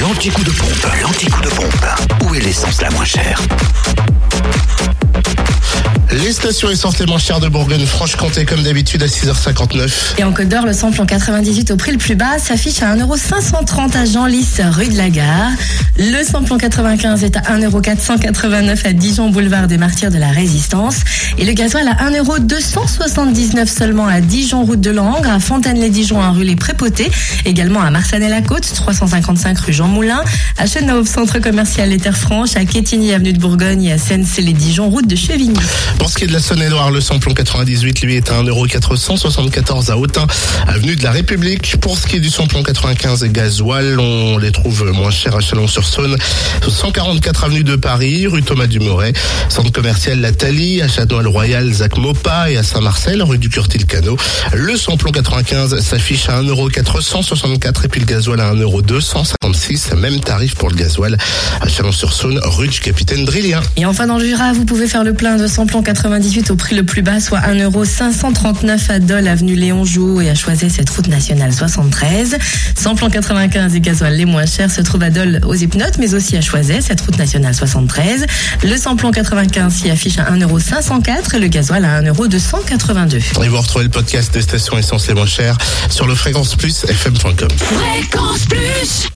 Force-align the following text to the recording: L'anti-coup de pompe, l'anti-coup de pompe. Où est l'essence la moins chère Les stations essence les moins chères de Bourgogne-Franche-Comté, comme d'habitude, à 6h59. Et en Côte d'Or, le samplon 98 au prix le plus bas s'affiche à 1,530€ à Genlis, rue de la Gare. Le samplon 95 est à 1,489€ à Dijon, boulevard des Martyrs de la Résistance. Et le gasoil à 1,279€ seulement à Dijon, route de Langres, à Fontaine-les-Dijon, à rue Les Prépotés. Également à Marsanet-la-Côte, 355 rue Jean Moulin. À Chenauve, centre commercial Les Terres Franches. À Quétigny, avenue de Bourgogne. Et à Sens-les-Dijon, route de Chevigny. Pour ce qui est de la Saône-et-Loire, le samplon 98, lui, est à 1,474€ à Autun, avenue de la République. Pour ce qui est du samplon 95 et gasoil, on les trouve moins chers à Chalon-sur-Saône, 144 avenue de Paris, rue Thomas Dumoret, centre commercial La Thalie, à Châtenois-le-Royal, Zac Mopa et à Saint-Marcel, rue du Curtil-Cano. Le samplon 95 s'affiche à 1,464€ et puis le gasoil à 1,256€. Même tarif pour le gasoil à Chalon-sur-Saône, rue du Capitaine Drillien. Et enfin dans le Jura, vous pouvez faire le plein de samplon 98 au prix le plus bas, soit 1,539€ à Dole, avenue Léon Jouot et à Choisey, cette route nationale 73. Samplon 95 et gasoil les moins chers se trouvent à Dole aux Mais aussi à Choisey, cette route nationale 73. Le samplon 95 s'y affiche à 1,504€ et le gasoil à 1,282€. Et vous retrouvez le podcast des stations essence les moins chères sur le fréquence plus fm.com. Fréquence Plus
L'anti-coup 0.00 0.42
de 0.44 0.50
pompe, 0.50 0.86
l'anti-coup 1.02 1.42
de 1.42 1.48
pompe. 1.48 1.86
Où 2.24 2.34
est 2.34 2.40
l'essence 2.40 2.80
la 2.80 2.88
moins 2.90 3.04
chère 3.04 3.38
Les 6.10 6.32
stations 6.32 6.70
essence 6.70 6.98
les 6.98 7.04
moins 7.04 7.18
chères 7.18 7.38
de 7.38 7.48
Bourgogne-Franche-Comté, 7.48 8.46
comme 8.46 8.62
d'habitude, 8.62 9.02
à 9.02 9.06
6h59. 9.06 9.90
Et 10.18 10.24
en 10.24 10.32
Côte 10.32 10.48
d'Or, 10.48 10.64
le 10.64 10.72
samplon 10.72 11.04
98 11.04 11.70
au 11.72 11.76
prix 11.76 11.92
le 11.92 11.98
plus 11.98 12.14
bas 12.14 12.38
s'affiche 12.38 12.82
à 12.82 12.96
1,530€ 12.96 13.96
à 13.96 14.04
Genlis, 14.06 14.46
rue 14.70 14.88
de 14.88 14.96
la 14.96 15.10
Gare. 15.10 15.50
Le 16.02 16.24
samplon 16.24 16.56
95 16.56 17.24
est 17.24 17.36
à 17.36 17.40
1,489€ 17.58 18.86
à 18.86 18.92
Dijon, 18.94 19.28
boulevard 19.28 19.66
des 19.66 19.76
Martyrs 19.76 20.10
de 20.10 20.16
la 20.16 20.30
Résistance. 20.30 21.00
Et 21.36 21.44
le 21.44 21.52
gasoil 21.52 21.86
à 21.88 22.10
1,279€ 22.10 23.66
seulement 23.66 24.06
à 24.06 24.22
Dijon, 24.22 24.64
route 24.64 24.80
de 24.80 24.90
Langres, 24.90 25.28
à 25.28 25.38
Fontaine-les-Dijon, 25.38 26.18
à 26.18 26.30
rue 26.30 26.44
Les 26.44 26.56
Prépotés. 26.56 27.10
Également 27.44 27.82
à 27.82 27.90
Marsanet-la-Côte, 27.90 28.66
355 28.74 29.58
rue 29.58 29.74
Jean 29.74 29.88
Moulin. 29.88 30.24
À 30.56 30.64
Chenauve, 30.64 31.06
centre 31.06 31.38
commercial 31.38 31.90
Les 31.90 31.98
Terres 31.98 32.16
Franches. 32.16 32.56
À 32.56 32.64
Quétigny, 32.64 33.12
avenue 33.12 33.34
de 33.34 33.38
Bourgogne. 33.38 33.84
Et 33.84 33.92
à 33.92 33.98
Sens-les-Dijon, 33.98 34.88
route 34.88 35.06
de 35.06 35.16
Chevigny. 35.16 35.60
Pour 35.98 36.08
ce 36.08 36.16
qui 36.16 36.24
est 36.24 36.28
de 36.28 36.32
la 36.32 36.40
Saône-et-Loire, 36.40 36.90
le 36.90 37.02
samplon 37.02 37.34
98, 37.34 38.00
lui, 38.00 38.16
est 38.16 38.30
à 38.30 38.42
1,474€ 38.42 39.90
à 39.90 39.98
Autun, 39.98 40.26
avenue 40.66 40.96
de 40.96 41.02
la 41.02 41.10
République. 41.10 41.76
Pour 41.78 41.98
ce 41.98 42.06
qui 42.06 42.16
est 42.16 42.20
du 42.20 42.30
samplon 42.30 42.62
95 42.62 43.22
et 43.22 43.28
gasoil, 43.28 44.00
on 44.00 44.38
les 44.38 44.50
trouve 44.50 44.90
moins 44.92 45.10
chers 45.10 45.36
à 45.36 45.42
Chalon-sur-Saône, 45.90 46.16
144 46.68 47.44
avenue 47.44 47.64
de 47.64 47.76
Paris, 47.76 48.26
rue 48.26 48.42
Thomas 48.42 48.66
Dumoret, 48.66 49.12
centre 49.48 49.72
commercial 49.72 50.20
La 50.20 50.32
Thalie, 50.32 50.80
à 50.82 50.88
Châtenois-le-Royal, 50.88 51.72
Zac 51.72 51.96
Mopa 51.98 52.50
et 52.50 52.56
à 52.56 52.62
Saint-Marcel, 52.62 53.22
rue 53.22 53.38
du 53.38 53.48
Curtil-Cano. 53.48 54.16
Le 54.54 54.76
samplon 54.76 55.10
95 55.10 55.80
s'affiche 55.80 56.28
à 56.28 56.42
1,464€ 56.42 57.84
et 57.84 57.88
puis 57.88 58.00
le 58.00 58.06
gasoil 58.06 58.40
à 58.40 58.54
1,256€. 58.54 59.96
Même 59.96 60.20
tarif 60.20 60.54
pour 60.54 60.70
le 60.70 60.76
gasoil 60.76 61.16
à 61.60 61.68
Chalon-sur-Saône, 61.68 62.40
rue 62.44 62.68
du 62.68 62.80
Capitaine 62.80 63.24
Drillien. 63.24 63.60
Et 63.76 63.84
enfin 63.84 64.06
dans 64.06 64.18
le 64.18 64.24
Jura, 64.24 64.52
vous 64.52 64.64
pouvez 64.64 64.86
faire 64.86 65.04
le 65.04 65.14
plein 65.14 65.36
de 65.36 65.46
samplon 65.46 65.82
98 65.82 66.50
au 66.50 66.56
prix 66.56 66.76
le 66.76 66.84
plus 66.84 67.02
bas, 67.02 67.20
soit 67.20 67.40
1,539€ 67.40 68.90
à 68.90 68.98
Dole, 69.00 69.26
avenue 69.26 69.54
Léon 69.54 69.84
Jouot 69.84 70.20
et 70.20 70.30
à 70.30 70.34
Choisey, 70.34 70.68
cette 70.68 70.90
route 70.90 71.08
nationale 71.08 71.52
73. 71.52 72.36
Samplon 72.76 73.10
95 73.10 73.74
et 73.74 73.80
gasoil 73.80 74.14
les 74.14 74.24
moins 74.24 74.46
chers 74.46 74.70
se 74.70 74.80
trouvent 74.82 75.02
à 75.02 75.10
Dole 75.10 75.40
aux 75.44 75.54
Mais 75.98 76.14
aussi 76.14 76.36
à 76.36 76.40
Choisey, 76.40 76.80
cette 76.80 77.00
route 77.00 77.18
nationale 77.18 77.54
73. 77.54 78.26
Le 78.64 78.76
samplon 78.76 79.10
95 79.10 79.72
s'y 79.72 79.90
affiche 79.90 80.18
à 80.18 80.30
1,504€ 80.30 81.36
et 81.36 81.38
le 81.38 81.48
gasoil 81.48 81.84
à 81.84 82.02
1,282€. 82.02 83.44
Et 83.44 83.48
vous 83.48 83.60
retrouvez 83.60 83.84
le 83.84 83.90
podcast 83.90 84.32
des 84.32 84.42
stations 84.42 84.76
essence 84.76 85.08
les 85.08 85.14
moins 85.14 85.26
chères 85.26 85.56
sur 85.88 86.06
le 86.06 86.14
fréquence 86.14 86.54
plus 86.54 86.84
fm.com. 86.84 87.48
Fréquence 87.56 88.46
Plus 88.46 89.08